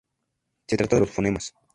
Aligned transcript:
Se 0.65 0.77
trata 0.77 0.95
de 0.95 1.01
los 1.01 1.11
fonemas. 1.11 1.53